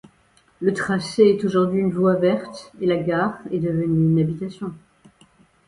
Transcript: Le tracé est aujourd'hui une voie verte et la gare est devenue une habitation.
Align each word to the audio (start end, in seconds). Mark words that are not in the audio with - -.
Le 0.61 0.73
tracé 0.73 1.21
est 1.21 1.45
aujourd'hui 1.45 1.79
une 1.79 1.91
voie 1.91 2.15
verte 2.15 2.71
et 2.81 2.87
la 2.87 2.95
gare 2.97 3.37
est 3.51 3.59
devenue 3.59 4.07
une 4.09 4.19
habitation. 4.19 4.73